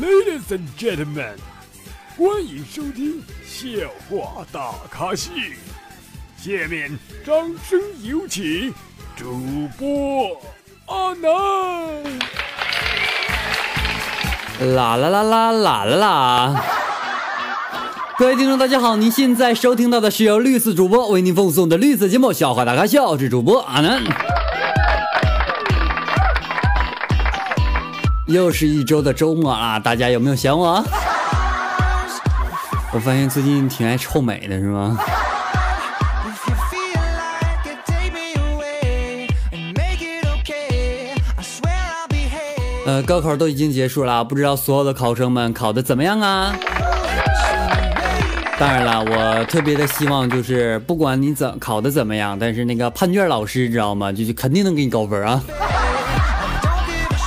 [0.00, 1.34] Ladies and gentlemen，
[2.16, 3.68] 欢迎收听笑
[4.08, 5.32] 话大咖秀。
[6.36, 6.96] 下面
[7.26, 7.34] 掌
[7.68, 8.72] 声有请
[9.16, 10.40] 主播
[10.86, 11.28] 阿南。
[14.76, 16.64] 啦啦啦啦啦啦啦！
[18.16, 24.04] 各位听众，大家好，您现在收听到的是由绿色主播为您奉送的绿色节目《笑话大咖秀》，我是主播阿南。
[28.28, 30.84] 又是一周的周末啊，大家有没有想我？
[32.92, 34.98] 我发现最近挺爱臭美的，是吗？
[42.84, 46.54] 呃，高考都已经结束了，不知道所有的考生们考的怎么样啊？
[48.58, 54.12] 当然了，我特别的希望就是不管你怎考的怎么样，但是那个判卷老师知道吗？
[54.12, 55.42] 就就肯定能给你高分啊！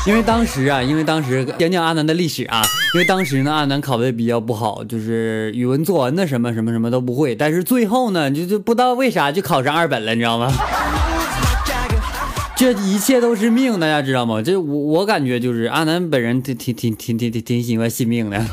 [0.07, 2.59] 因为当时啊，因为当时讲讲阿南的历史啊，
[2.95, 10.51] 因为当时呢阿南考的比较不好，就是语文作文的什么什么什么都不会，但是最后呢就就不知道为啥就考上二本了，你知道吗？
[12.55, 14.41] 这一切都是命，大家知道吗？
[14.41, 18.43] 这我我感觉就是阿南本人挺挺挺挺挺挺喜欢信命的。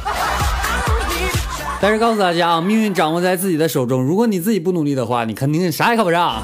[1.81, 6.43] 但是告诉大家啊，命运掌握在自己的手中，如果你自己不努力的话，你肯定啥也考不上。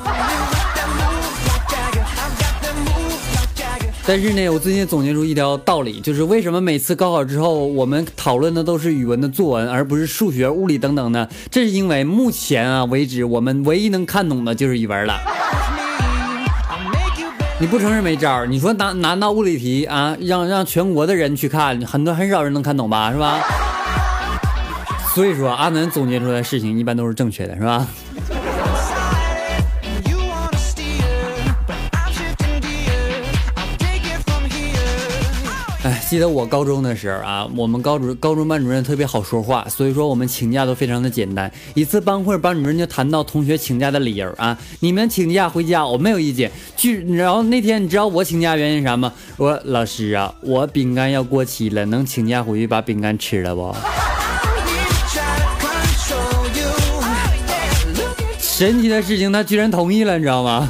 [4.06, 11.27] 但是呢，我最近总结出一条道理，就是为什么每次高考之后我们讨论的都是语文的作文，而不是数学、物理等等呢？
[11.50, 15.19] 这是因为目前啊为止，我们唯一能看懂的就是语文了。
[17.58, 23.41] 你不承认没招你说拿拿到物理题啊，让让全国的人去看，很多很少人能看懂吧，是吧？
[25.14, 27.86] 所以说，阿南总结出来的事情一般都是正确的，是吧？
[36.14, 41.50] 记得我高中的时候啊，我们高主高中班主任特别好说话，所以说我们请假都非常的简单。
[41.74, 46.48] 一次班会，班主任就谈到同学请假的理由啊，你们请假回家，我没有意见。
[46.77, 49.12] 据然后那天你知道我请假原因啥吗？
[49.36, 53.74] 我说老师啊，我饼干要过期了，能请假回去把饼干吃了不？
[58.39, 60.68] 神奇的事情，他居然同意了，你知道吗？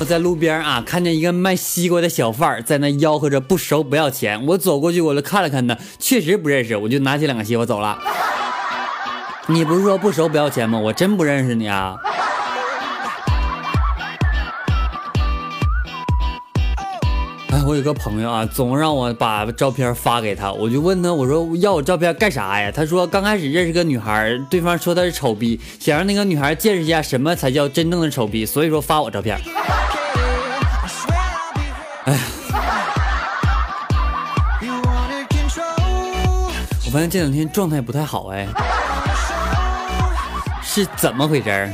[0.00, 4.46] 我在路边啊，看见一个卖西瓜的小贩在那吆喝着不熟不要钱。
[4.46, 7.98] 我走过去，我就看了看他，确实不认识，我就拿起两个西瓜走了。
[9.48, 10.78] 你不是说不熟不要钱吗？
[10.78, 11.96] 我真不认识你啊！
[17.68, 22.72] 我有个朋友啊，总让我把照片发给他，我就问他，我说要我照片干啥呀？
[22.74, 29.38] 他说刚开始认识个女孩，对方说他是丑逼，想让那个女孩见识一下什么才叫真正的丑逼，所以说发我照片。
[32.06, 32.18] 哎，
[36.86, 38.48] 我发现这两天状态不太好，哎，
[40.62, 41.70] 是怎么回事？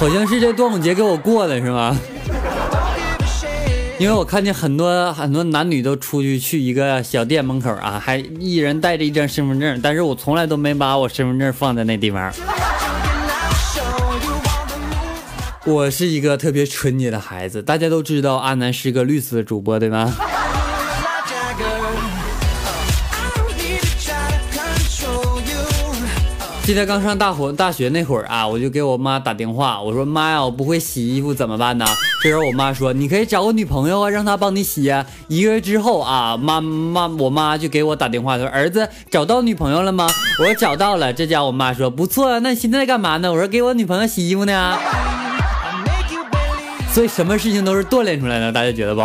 [0.00, 1.94] 好像是这端午节给我过的是吗？
[4.02, 12.32] 因为我看见很多很多男女都出去去一个小店门口啊，还一人带着一张身份证，但是我从来都没把我身份证放在那地方。
[15.64, 20.12] 我是一个特别纯洁的孩子，大家都知道阿南是个绿色主播，对吗？
[26.64, 31.86] 记得刚上大伙大学那会儿啊，我就给我妈打电话，我说妈呀，我不会洗衣服怎么办呢？
[32.22, 35.04] 这时候我妈说，你可以找个女朋友啊，让她帮你洗啊。
[35.26, 40.08] 一个月之后啊，妈妈我妈就给我打电话，说儿子找到女朋友了吗？
[40.38, 41.12] 我说找到了。
[41.12, 43.32] 这家我妈说不错啊，那你现在干嘛呢？
[43.32, 44.78] 我说给我女朋友洗衣服呢。
[46.92, 49.02] 所以什么事情都是锻炼出来的，大家觉得不？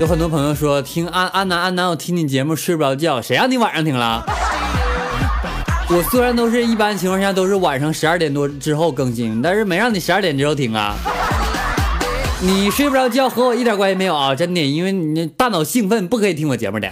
[0.00, 4.24] 有很多朋友说听安安南安南，我听你节目睡不着觉，谁让你晚上听了？
[5.90, 10.96] 我虽然都是一般情况下都是晚上十二点多之后更新，但是没让你十二点之后听啊。
[12.40, 16.90] 你睡不着觉和我一点关系没有啊，真的，因为你大脑兴奋不可以听我节目的。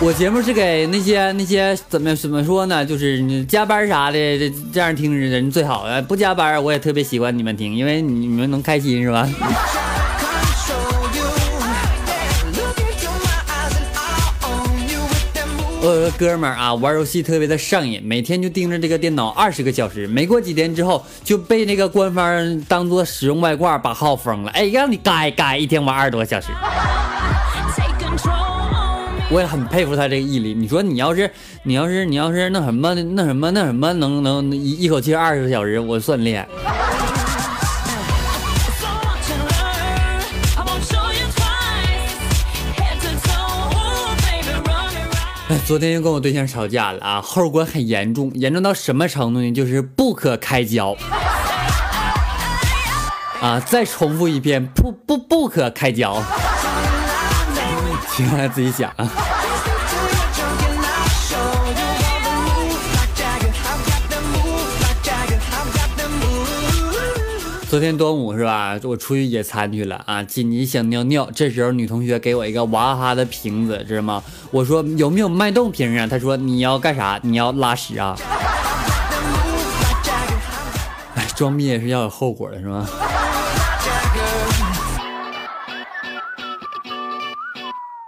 [0.00, 2.84] 我节目是给那些那些怎么怎么说呢？
[2.84, 4.18] 就是你加班啥的
[4.72, 5.86] 这样听人最好。
[6.06, 9.28] 不加班我也特别喜欢你们听，因为你们能开心是吧？
[15.80, 20.08] 我有个哥们儿啊，玩游戏特别的上瘾，每天就盯着这个电脑二十个小时。
[20.08, 24.50] 没过几天之后，就被那个官方当做使用外挂，把号封了。
[24.50, 26.48] 哎，让你改改，一天玩二十多个小时。
[29.30, 30.52] 我也很佩服他这个毅力。
[30.52, 31.30] 你说你要是
[31.62, 36.48] 你要是你要是那什么那什么那什么能能一一口气二十个小时，我算厉害。
[45.66, 49.50] 昨天又跟我对象吵架了啊，后果很严重，严重到什么程度呢？
[49.50, 50.94] 就是不可开交。
[53.40, 56.22] 啊，再重复一遍，不不不可开交。
[58.14, 59.10] 请大家自己想啊。
[67.68, 68.80] 昨天端午是吧？
[68.82, 74.22] 我出去野餐去了啊，紧急想尿尿，这时候女同学给我一个娃哈哈的瓶子，知道吗？
[74.50, 76.06] 我说有没有脉动瓶啊？
[76.06, 77.20] 她说你要干啥？
[77.22, 78.16] 你要拉屎啊？
[81.14, 82.88] 哎，装逼也是要有后果的，是吗？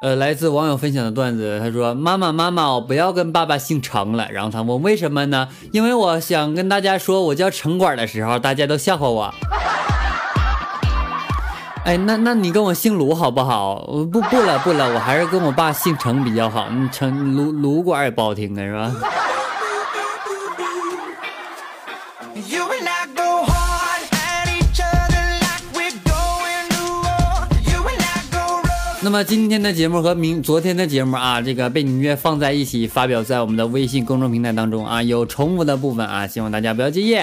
[0.01, 9.35] 呃，来自网友分享的段子，他说：“妈妈，妈妈，我不要跟爸爸姓程了。”然后他问：“为什么呢？”因为我想跟大家说，我叫城管的时候，大家都笑话我。
[11.85, 13.77] 哎，那那你跟我姓卢好不好？
[14.11, 16.71] 不不了不了，我还是跟我爸姓程比较好。
[16.71, 19.11] 你程卢卢管也不好听啊，是吧？
[29.03, 37.17] 那么今天的节目和明昨天的节目啊，这个背景音乐放在一起发表在我们的微信公众平台当中啊，有重复的部分啊，希望大家不要介意。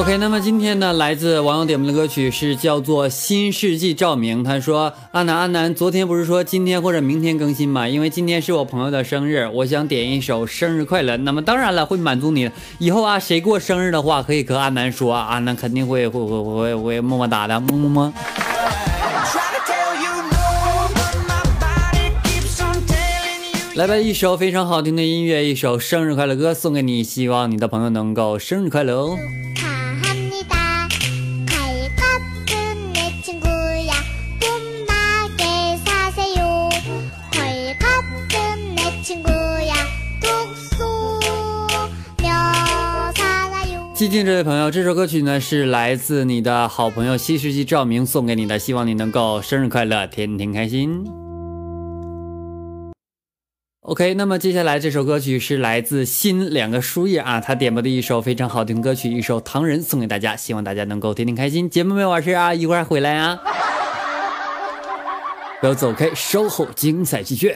[0.00, 4.40] OK，那么今天呢，来自网友点播的歌曲是叫做《新世纪照明》。
[4.44, 7.86] 他说：“阿南，阿南，昨天不是说今天或者明天更新吗？
[7.86, 11.14] 因为今天是我朋友的生日，我想点一首《生日快乐》。
[11.18, 12.50] 那么当然了，会满足你。
[12.78, 18.14] 以后啊，谁过生日的话，可以和阿南说，阿南肯定会会会会会么么哒的，么么么。”
[23.74, 29.18] 来吧，一首非常好听的音乐，一首生日快乐歌送给你，希望你的朋友能够生日快乐哦。
[44.00, 51.04] 寂静这位朋友，这首歌曲呢是来自你的好朋友新世纪照明送给你的，希望你能够生日快乐，天天开心。
[53.82, 61.68] OK，那么接下来这首歌曲是来自新两个书页啊，他点播的一首非常好听歌曲，一首《唐人》送给大家，希望大家能够天天开心。
[61.68, 63.38] 节目没有完事啊，一会儿回来啊，
[65.60, 67.54] 不要走开，稍后精彩继续。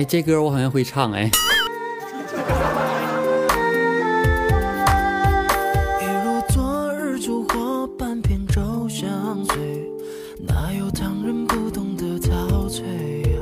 [0.00, 1.30] 哎，这歌我好像会唱哎。
[6.00, 9.56] 一如昨日烛火，半片粥相随，
[10.38, 12.82] 哪有唐人不懂得陶醉
[13.24, 13.40] 呀？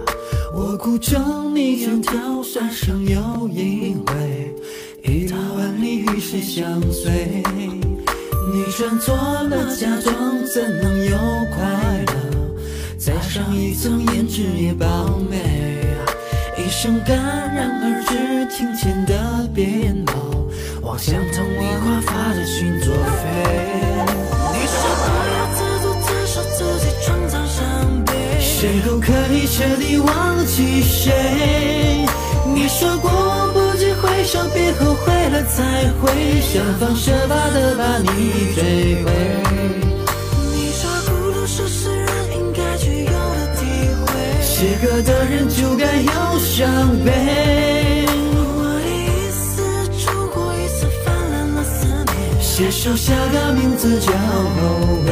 [0.52, 4.52] 我孤城你窈窕，山上有隐回，
[5.04, 7.40] 一塔万里与谁相随？
[8.52, 10.12] 你穿错了嫁妆，
[10.52, 11.16] 怎能有
[11.54, 12.56] 快乐？
[12.99, 15.57] 再上一层胭脂也饱美。
[16.80, 18.14] 声戛然而止，
[18.56, 20.14] 庭前的鞭炮，
[20.80, 23.26] 望向同你华发的心作废。
[24.54, 28.14] 你说不要自作自受，自己创造伤悲。
[28.38, 32.06] 谁都可以彻底忘记谁？
[32.54, 39.77] 你说过往不及回首，别后悔了才会想方设法的把你追回。
[44.80, 46.68] 歌的人就该有伤
[47.04, 48.06] 悲。
[48.06, 52.40] 我的一丝烛火，一次泛滥了思念。
[52.40, 55.08] 写首下个名字叫后悔。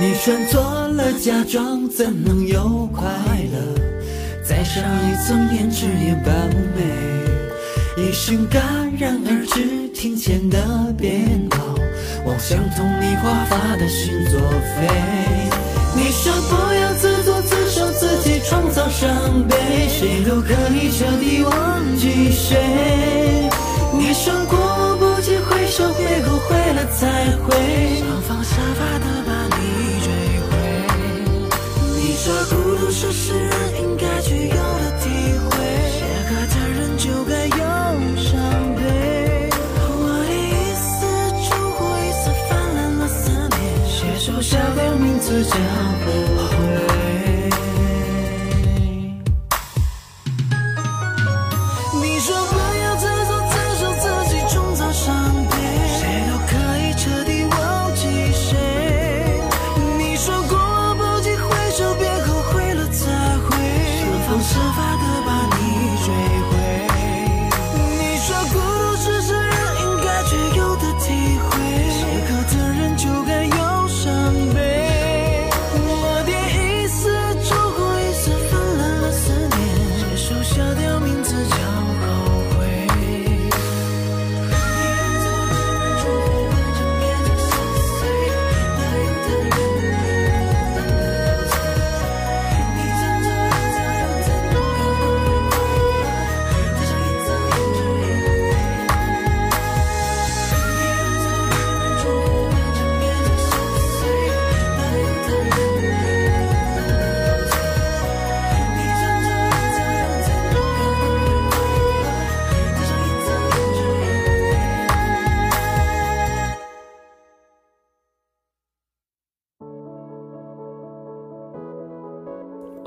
[0.00, 0.60] 你穿错
[1.02, 3.02] 了假装，怎能有快
[3.52, 3.58] 乐？
[4.44, 6.80] 再上一层胭脂也般美。
[8.00, 8.60] 一声戛
[8.96, 11.58] 然而止，庭前的鞭炮，
[12.24, 14.38] 妄想同你华发的心作
[14.76, 14.86] 废。
[15.96, 19.08] 你说不要自作自受，自己创造伤
[19.48, 19.56] 悲，
[19.88, 23.50] 谁都可以彻底忘记谁。
[23.92, 27.50] 你说过我不及回首，别后悔了才会
[33.02, 33.50] 这是人
[33.82, 35.10] 应该具有的体
[35.50, 35.50] 会，
[35.90, 37.58] 写歌的人就该有
[38.16, 38.30] 伤
[38.76, 39.50] 悲。
[39.90, 40.86] 我的一丝
[41.50, 43.18] 烛火，一丝泛滥了思
[43.58, 45.56] 念，写首下的名字叫
[46.46, 46.54] 后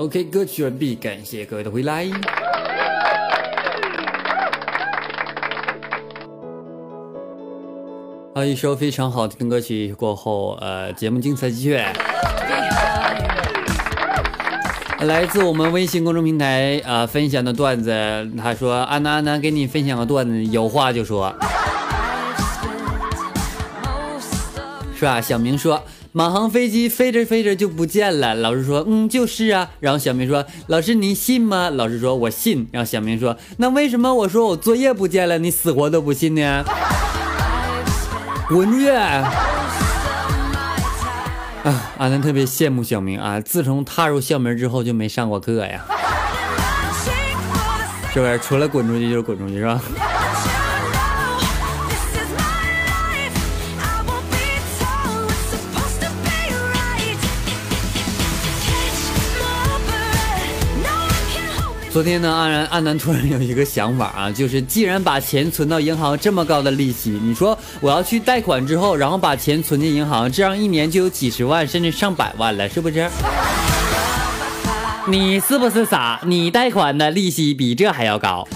[0.06, 2.06] OK，歌曲完毕，感谢各位的回来。
[8.32, 11.76] 好，一首非常好听的歌曲过后，呃，节目精彩继续。
[15.00, 17.90] 来自我们微信公众平台啊、呃分享的段子，
[18.38, 21.34] 他说：“安南安南给你分享个段子，有话就说。”
[24.98, 25.20] 是吧？
[25.20, 28.34] 小明说，马航飞机飞着飞着就不见了。
[28.34, 29.68] 老师说，嗯，就是啊。
[29.78, 31.68] 然后小明说，老师你信吗？
[31.68, 32.66] 老师说，我信。
[32.72, 36.64] 然后小明说，那为什么我说我作业不见了，你死活都不信呢？
[38.48, 38.88] 滚出去！
[38.88, 39.34] 啊，
[41.98, 45.84] 阿南特别羡慕小明啊，自从踏入校门之后就没上过课呀，
[48.14, 48.38] 是不是？
[48.38, 49.82] 除了滚出去就是滚出去，是吧？
[61.96, 73.08] 昨天呢，安然安南突然有一个想法啊，就是既然把钱存到银行这么高的利息，你说我要去贷款之后，然后把钱存进银行，这样一年就有几十万甚至上百万了，是不是？
[75.08, 76.20] 你是不是傻？
[76.26, 78.46] 你贷款的利息比这还要高。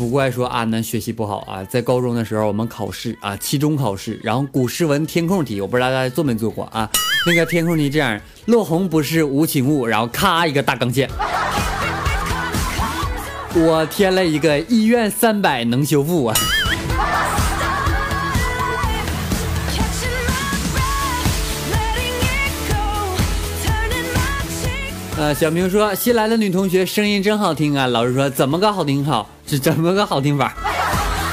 [0.00, 6.88] 不怪说阿南学习不好啊，在高中的时候我们考试啊，期中考试，然后古诗文填空题，我不知道大家做没做过啊？
[7.26, 11.06] 那个填空题这样，落红不是无情物，然后咔一个大钢线，
[13.54, 16.34] 我填了一个医院三百能修复啊。
[25.20, 27.86] 呃，小明说新来的女同学声音真好听啊。
[27.86, 29.28] 老师说怎么个好听好？
[29.46, 30.54] 是怎么个好听法？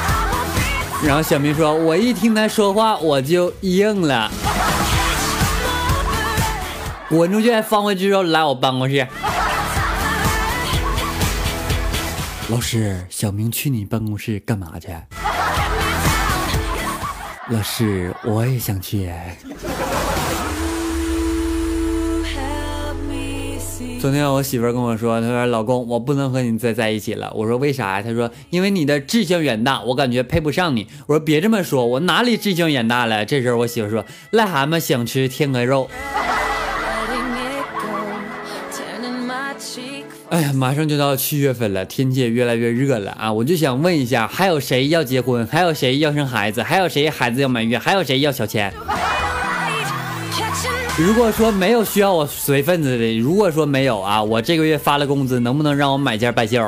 [1.01, 4.29] 然后小明说，我一听她说话我就硬了。
[7.07, 7.61] 滚出去！
[7.61, 9.07] 放回去之后来我办公室。
[12.49, 14.89] 老师，小明去你办公室干嘛去？
[17.47, 19.09] 老师，我也想去。
[23.99, 27.31] 昨天我媳妇儿跟我说，她说老公，我不能和你再在一起了。
[27.35, 28.01] 我说为啥呀？
[28.01, 30.87] 她说因为你的志向远大，我感觉配不上你。
[31.07, 33.25] 我说别这么说，我哪里志向远大了？
[33.25, 35.89] 这时候我媳妇说，癞蛤蟆想吃天鹅肉。
[40.29, 43.31] 哎呀，马上就到七月份了，天气也越来越热了啊！
[43.31, 45.47] 我就想问一下，还有谁要结婚？
[45.47, 46.61] 还有谁要生孩子？
[46.61, 47.77] 还有谁孩子要满月？
[47.77, 48.73] 还有谁要小钱？
[50.99, 56.67] 如果说没有需要我随份子的，如果说没有啊，我这个月发了工资，能不能让我买件半袖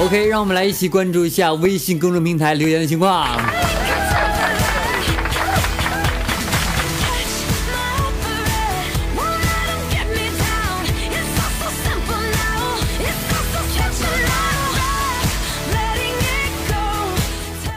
[0.00, 3.38] ？OK，让我们来一起关注一下微信公众平台留言的情况。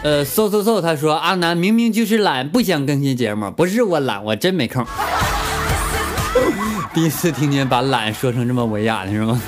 [0.04, 4.84] 呃，嗖嗖嗖，他说阿南明明就是懒，不想更新节目，不是我懒，我真没空。
[6.92, 9.40] 第一次听见把懒说成这么文雅的是吗？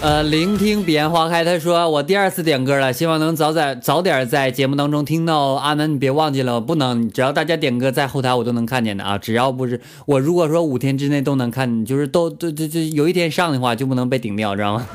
[0.00, 14.86] 呃，聆听彼岸花开，他说我第二次点歌了，希望能早点早点在节目当中听到阿南，你别忘记了，不能，只要大家点歌在后台我都能看见的啊，只要不是我如果说五天之内都能看，就是都都就就有一天上的话就不能被顶掉，知道吗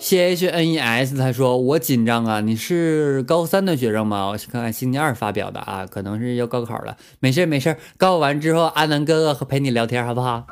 [0.00, 4.28] ？C H N E S，他说我紧张啊，你是高三的学生吗？
[4.28, 6.96] 我看看星期二发表的啊，可能是要高考了。
[7.20, 10.46] 没事没事，高考完之后，阿南哥哥和陪你聊天，好不好？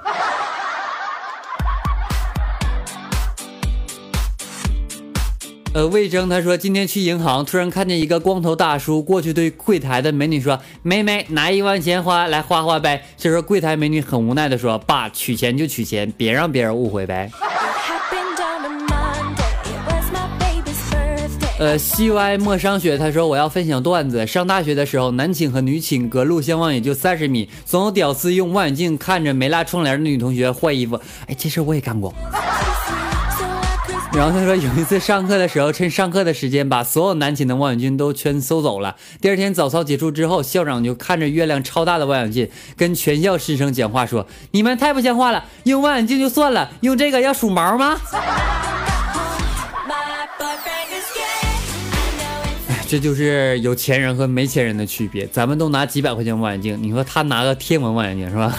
[5.74, 17.30] 呃，魏征他说今天去银行，突然看见一个光头大叔过去对柜台的美女说：“妹妹，拿一万钱花来花花呗。”这时候柜台美女很无奈的说：“爸，取钱就取钱，别让别人误会呗。”
[21.58, 24.26] 呃，西歪莫商雪，他说我要分享段子。
[24.26, 31.00] 上大学的时候，男寝和女寝隔路相望也就三十米，总有屌丝用望远镜看着没拉窗帘的女同学换衣服。
[31.26, 32.12] 哎，这事我也干过。
[34.12, 38.96] 然后他说有一次上课的时候，趁上课的时间把所有男寝的望远镜都全搜走了。
[39.22, 47.98] 第二天早操结束之后，校长就看着月亮超大的望远镜，跟全校师生讲话说：“你们太不像话了，用望远镜就算了，用这个要数毛吗？”
[52.88, 55.26] 这就是有钱人和没钱人的区别。
[55.26, 58.54] 咱们都拿几百块钱望远镜，你说他拿个天文望远镜是吧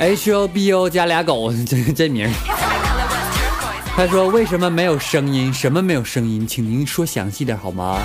[0.00, 2.28] ？H O B O 加俩狗，这这名。
[3.96, 5.54] 他说为什么没有声音？
[5.54, 6.44] 什么没有声音？
[6.44, 8.00] 请您说详细点好吗？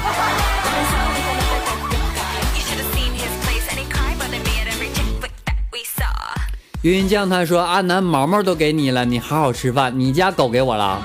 [6.81, 9.99] 云云酱他说阿南毛毛都给你了，你好好吃饭。
[9.99, 11.01] 你家狗给我了。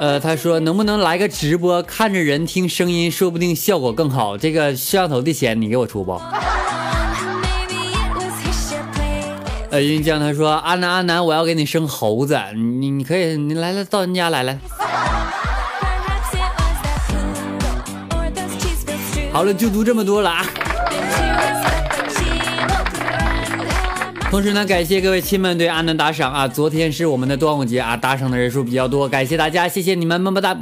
[0.00, 4.38] 呃，他说能不能来个直播，看着人听声音，说不定效果更好。
[4.38, 6.18] 这个摄像头的钱你给我出不？
[9.70, 14.58] 呃，云云酱他说阿南阿南，我要给你生猴子，你你可以你来来到人家来来。
[19.30, 20.46] 好了，就读这么多了啊。
[24.30, 26.46] 同时呢，感谢各位亲们对阿南打赏啊！
[26.46, 30.54] 昨天是我们的端午节啊，打赏的人数比较多，感谢大家，谢谢你们，么么哒。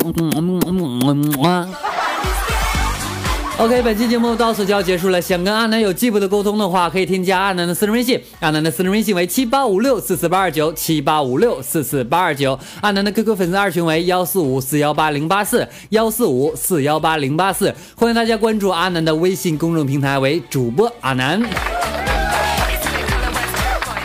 [3.58, 5.20] OK，本期节目到此就要结束了。
[5.20, 21.42] 想跟阿南有进一步的沟通的话，可以添加阿南的私人微信，阿南的私人微信为七八五六四四八二九七八五六四四八二九，阿南的 QQ 粉丝二群为幺四五四幺八零八四幺四五四幺八零八四，欢迎大家关注阿南的微信公众平台为主播阿南。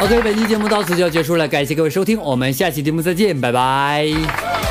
[0.02, 4.71] OK，本期节目到此就要结束了，感谢各位收听，我们下期节目再见，拜拜。